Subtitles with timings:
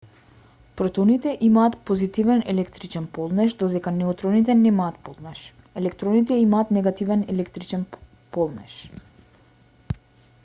[0.79, 5.41] протоните имаат позитивен електричен полнеж додека неутроните немаат полнеж
[5.83, 7.85] електроните имаат негативен електрилчен
[8.39, 8.79] полнеж